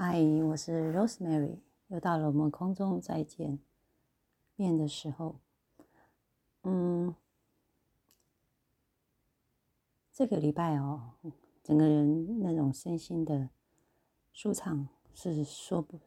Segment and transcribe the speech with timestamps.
[0.00, 3.58] 嗨，我是 Rosemary，又到了我们空中再见
[4.54, 5.40] 面的时候。
[6.62, 7.16] 嗯，
[10.12, 11.14] 这个礼拜哦，
[11.64, 13.50] 整个人那种身心的
[14.32, 15.98] 舒畅是说不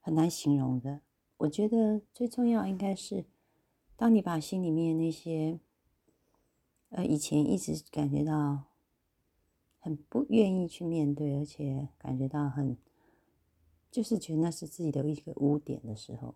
[0.00, 1.02] 很难形容的。
[1.36, 3.26] 我觉得最重要应该是，
[3.94, 5.60] 当你把心里面那些
[6.88, 8.69] 呃以前一直感觉到。
[9.82, 12.76] 很不愿意去面对，而且感觉到很，
[13.90, 16.34] 就是觉得那是自己的一个污点的时候，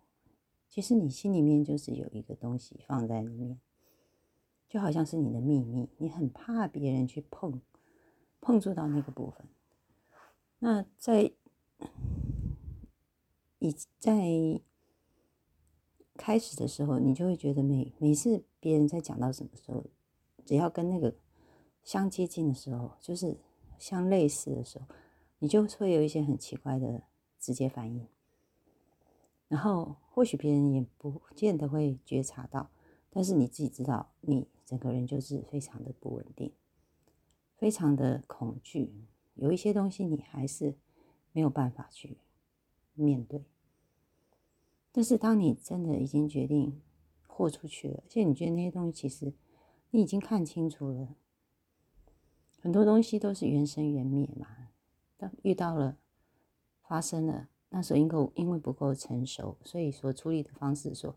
[0.67, 3.59] 其实你心里面就是有一个东西放在里面，
[4.67, 7.61] 就好像是你的秘密，你很怕别人去碰，
[8.41, 9.47] 碰触到那个部分。
[10.57, 11.31] 那在
[13.59, 14.59] 以在
[16.15, 19.85] 开始的时候，你就会觉得每每次别人在讲到什么时候，
[20.43, 21.13] 只要跟那个。
[21.83, 23.37] 相接近的时候，就是
[23.79, 24.85] 相类似的时候，
[25.39, 27.03] 你就会有一些很奇怪的
[27.39, 28.07] 直接反应。
[29.47, 32.71] 然后或许别人也不见得会觉察到，
[33.09, 36.51] 但是你自己知道，你整个人就是非常的不稳定，
[37.55, 38.93] 非常的恐惧。
[39.35, 40.75] 有一些东西你还是
[41.31, 42.17] 没有办法去
[42.93, 43.43] 面对。
[44.91, 46.81] 但是当你真的已经决定
[47.27, 49.33] 豁出去了，而且你觉得那些东西其实
[49.91, 51.15] 你已经看清楚了。
[52.65, 54.47] 很多东西都是缘生缘灭嘛，
[55.17, 55.99] 当遇到了，
[56.81, 61.15] 发生了，那时候因够因为不够成熟，所以所处理的方式，所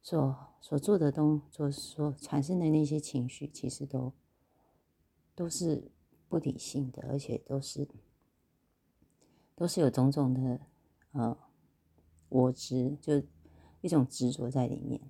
[0.00, 4.12] 所所做的东，所所产生的那些情绪，其实都
[5.34, 5.90] 都是
[6.28, 7.88] 不理性的，而且都是
[9.56, 10.60] 都是有种种的
[11.10, 11.36] 呃
[12.28, 13.20] 我执，就
[13.80, 15.00] 一种执着在里面。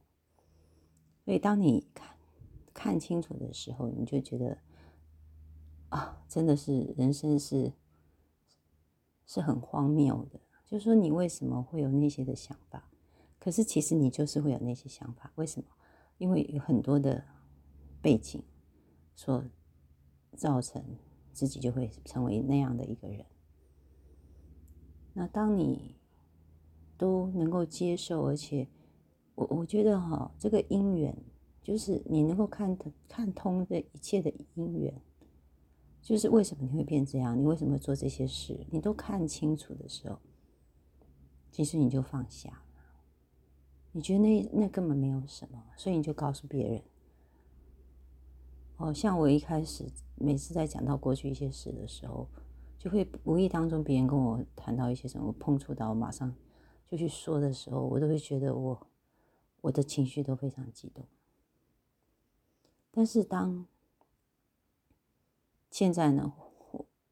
[1.26, 2.16] 所以当你看
[2.72, 4.56] 看清楚的时候，你就觉得。
[5.90, 7.72] 啊，真的是人生是
[9.24, 10.40] 是很荒谬的。
[10.64, 12.90] 就是说，你为什么会有那些的想法？
[13.38, 15.30] 可是其实你就是会有那些想法。
[15.36, 15.68] 为什么？
[16.18, 17.22] 因为有很多的
[18.02, 18.42] 背景
[19.14, 19.44] 所
[20.34, 20.82] 造成
[21.32, 23.24] 自己就会成为那样的一个人。
[25.12, 25.94] 那当你
[26.96, 28.66] 都能够接受，而且
[29.34, 31.16] 我我觉得哈，这个因缘
[31.62, 35.00] 就是你能够看得看通这一切的因缘。
[36.06, 37.36] 就是为什么你会变这样？
[37.36, 38.64] 你为什么做这些事？
[38.70, 40.20] 你都看清楚的时候，
[41.50, 42.62] 其实你就放下了。
[43.90, 46.80] 你觉得那那根本没有什么，所以你就告诉别人。
[48.76, 49.84] 哦，像我一开始
[50.14, 52.28] 每次在讲到过去一些事的时候，
[52.78, 56.32] 就会无意当中别人跟我谈到一些什么碰触到，我马上
[56.86, 58.86] 就去说的时候，我都会觉得我
[59.60, 61.04] 我的情绪都非常激动。
[62.92, 63.66] 但是当
[65.70, 66.32] 现在呢，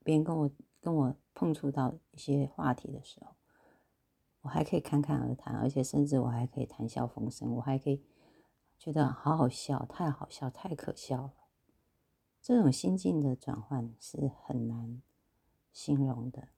[0.03, 0.51] 别人跟我
[0.81, 3.33] 跟我碰触到一些话题的时候，
[4.43, 8.03] 我还可以侃侃而谈，而且甚至我还可以谈笑风生，我还可以
[8.79, 11.35] 觉得好好笑，太好笑，太可笑了。
[12.41, 15.03] 这种心境的转换是很难
[15.73, 16.49] 形容的。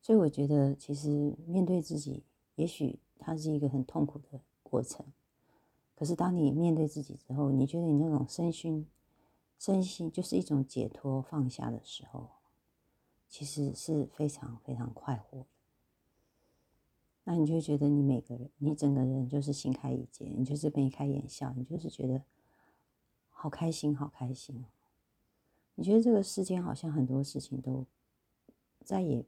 [0.00, 5.04] 所以我觉得，其实面对自己，也许它是一个很痛苦的过程。
[5.96, 8.88] 可是当你面对自己之后，你觉得你那种身心。
[9.58, 12.30] 身心就是一种解脱放下的时候，
[13.28, 15.46] 其实是非常非常快活的。
[17.24, 22.22] 那你就觉得你每个人，你整个人就是心开一结，你就是眉开眼笑，你就是觉得
[23.28, 24.64] 好开心，好开心。
[25.74, 27.84] 你觉得这个世间好像很多事情都
[28.82, 29.24] 再也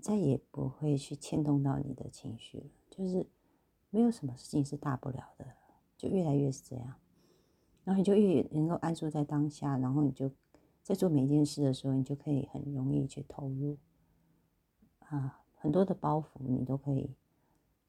[0.00, 3.26] 再也不会去牵动到你的情绪了，就是
[3.90, 5.44] 没有什么事情是大不了的，
[5.96, 6.94] 就越来越是这样。
[7.88, 10.30] 然后你就越能够安住在当下，然后你就
[10.82, 13.78] 在做每一件事的时候，你就可以很容易去投入
[14.98, 17.14] 啊，很多的包袱你都可以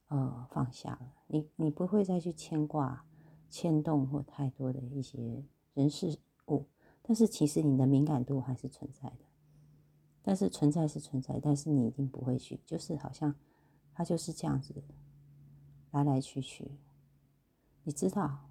[0.07, 3.03] 呃放下了，你你不会再去牵挂、
[3.49, 5.43] 牵动或太多的一些
[5.73, 6.17] 人事
[6.47, 6.65] 物，
[7.01, 9.25] 但是其实你的敏感度还是存在的，
[10.21, 13.35] 但是存在是存在，但是你一定不会去，就是好像
[13.93, 14.81] 它就是这样子
[15.91, 16.71] 来来去去，
[17.83, 18.45] 你知道。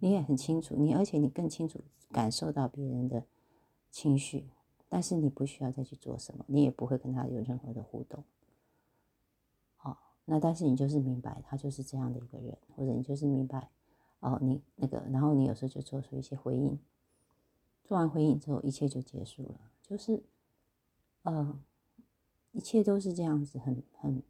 [0.00, 1.80] 你也很清楚，你而且你更清楚
[2.10, 3.24] 感受到别人的
[3.90, 4.46] 情绪，
[4.88, 8.24] 但是你不需要再去做什么，你也不会跟他有任何的互动。
[9.76, 13.70] 好，那但是你就是明白他就是这样的一个人，或者你就是明白，
[14.20, 16.78] 哦，你那个，然后你有时候就做出一些回应，
[17.84, 20.22] 做完回应之后，一切就结束了，就是，
[21.24, 21.60] 呃，
[22.52, 24.22] 一切都是这样子，很很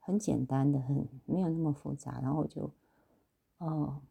[0.00, 2.70] 很简单的，很没有那么复杂，然后我就。
[3.58, 4.02] 哦，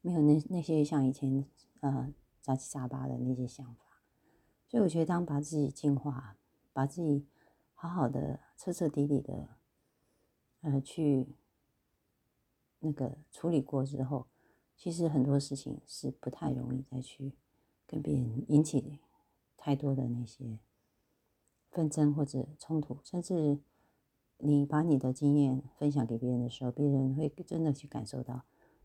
[0.00, 1.44] 没有那那些像以前
[1.80, 4.02] 呃杂七杂八的那些想法，
[4.68, 6.36] 所以我觉得，当把自己净化，
[6.72, 7.26] 把自己
[7.74, 9.48] 好好的、彻彻底底的，
[10.60, 11.34] 呃，去
[12.80, 14.28] 那个处理过之后，
[14.76, 17.32] 其实很多事情是不太容易再去
[17.86, 19.00] 跟别人引起
[19.56, 20.58] 太多的那些
[21.70, 23.58] 纷争或者冲突，甚至
[24.38, 28.42] 你把你的经验分享给别人的时候，别人会真的去感受到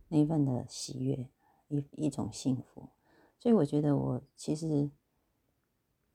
[0.08, 1.30] 那一份的喜悦，
[1.68, 2.90] 一一种幸福。
[3.38, 4.90] 所以我觉得，我其实。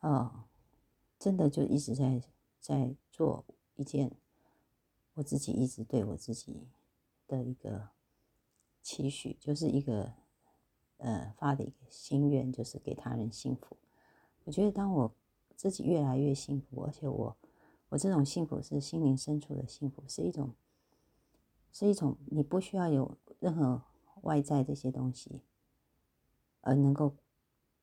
[0.01, 0.45] 哦，
[1.19, 2.21] 真的就一直在
[2.61, 3.43] 在做
[3.75, 4.13] 一件
[5.15, 6.69] 我自己一直对我自己
[7.27, 7.89] 的一个
[8.83, 10.13] 期许，就是一个
[10.99, 13.79] 呃发的一个心愿，就是给他人幸福。
[14.45, 15.11] 我觉得当我
[15.57, 17.35] 自己越来越幸福，而且我
[17.95, 20.53] 我这种幸福是心灵深处的幸福，是一种
[21.71, 23.83] 是一种你不需要有任何
[24.23, 25.43] 外在这些东西
[26.61, 27.15] 而能够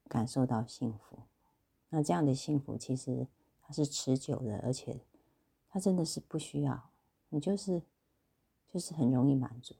[0.10, 1.20] 感受到幸福。
[1.90, 3.26] 那这样的幸福其实
[3.62, 5.00] 它是持久的，而且
[5.70, 6.90] 它真的是不需要
[7.30, 7.82] 你，就是
[8.68, 9.76] 就是很容易满足。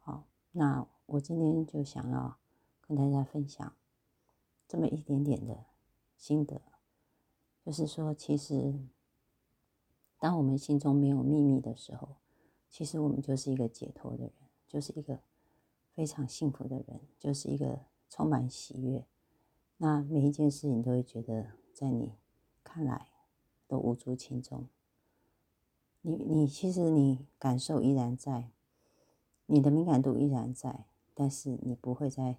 [0.00, 2.36] 好，那我今天就想要
[2.80, 3.72] 跟大家分享
[4.66, 5.66] 这么一点点的
[6.16, 6.60] 心得，
[7.68, 8.72] 就是说，其实
[10.18, 12.16] 当我们心中没有秘密的时候，
[12.70, 14.32] 其实我们就是一个解脱的人，
[14.66, 15.20] 就是一个
[15.92, 19.04] 非常幸福的人，就是一个充满喜悦。
[19.76, 22.14] 那每一件事情都会觉得，在你
[22.64, 23.08] 看来
[23.66, 24.66] 都无足轻重。
[26.00, 28.50] 你你其实你感受依然在，
[29.44, 32.38] 你的敏感度依然在，但是你不会再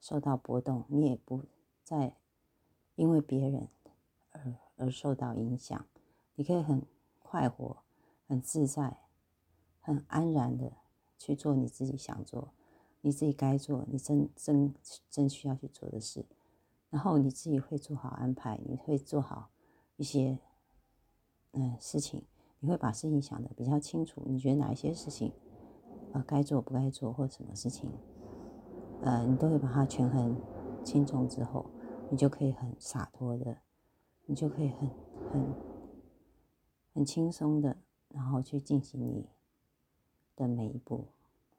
[0.00, 1.42] 受到波动，你也不
[1.84, 2.16] 再
[2.94, 3.68] 因为别人
[4.30, 5.86] 而而受到影响。
[6.34, 6.82] 你可以很
[7.18, 7.76] 快活、
[8.26, 8.96] 很自在、
[9.80, 10.72] 很安然的
[11.18, 12.52] 去做你自己想做、
[13.02, 14.74] 你自己该做、你真真
[15.08, 16.24] 真需要去做的事。
[16.88, 19.50] 然后你自己会做好安排，你会做好
[19.96, 20.38] 一些
[21.52, 22.24] 嗯事情，
[22.58, 24.22] 你会把事情想的比较清楚。
[24.26, 25.32] 你觉得哪一些事情
[26.12, 27.88] 呃该做不该做，或什么事情
[29.02, 30.36] 呃你都会把它权衡
[30.82, 31.66] 轻重之后，
[32.10, 33.58] 你就可以很洒脱的，
[34.26, 34.88] 你就可以很
[35.30, 35.54] 很
[36.94, 37.76] 很轻松的，
[38.08, 39.26] 然后去进行你
[40.36, 41.08] 的每一步，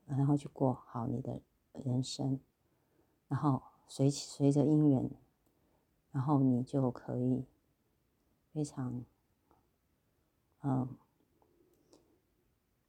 [0.05, 1.41] 然后去过好你的
[1.73, 2.39] 人生，
[3.27, 3.63] 然后。
[3.93, 5.11] 随随着因缘，
[6.13, 7.43] 然后你就可以
[8.53, 9.03] 非常，
[10.61, 10.95] 嗯，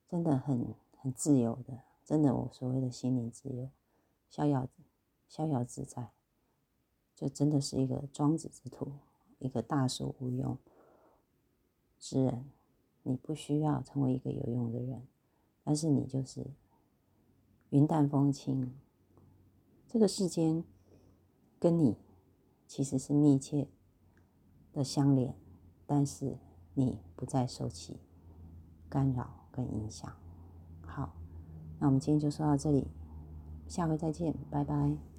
[0.08, 3.68] 真的很很自由的，真的我所谓的心灵自由，
[4.30, 4.68] 逍遥
[5.26, 6.12] 逍遥自在，
[7.16, 8.92] 就真的是一个庄子之徒，
[9.42, 10.56] 一个大树无用
[11.98, 12.44] 之人。
[13.02, 15.06] 你不需要成为一个有用的人，
[15.64, 16.46] 但是你就是
[17.70, 18.72] 云淡风轻，
[19.86, 20.64] 这个世间。
[21.58, 21.96] 跟你
[22.66, 23.68] 其实是密切
[24.72, 25.32] 的相连，
[25.86, 26.36] 但是
[26.74, 28.00] 你不再受其
[28.88, 30.12] 干扰跟影响。
[30.84, 31.14] 好，
[31.78, 32.88] 那我们今天就说到这里，
[33.68, 35.12] 下回再见，拜拜。